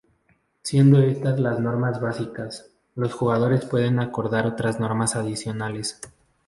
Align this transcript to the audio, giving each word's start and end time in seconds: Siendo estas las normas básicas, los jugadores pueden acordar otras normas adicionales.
Siendo 0.63 0.99
estas 1.03 1.39
las 1.39 1.59
normas 1.59 2.01
básicas, 2.01 2.71
los 2.95 3.13
jugadores 3.13 3.65
pueden 3.67 3.99
acordar 3.99 4.47
otras 4.47 4.79
normas 4.79 5.15
adicionales. 5.15 6.01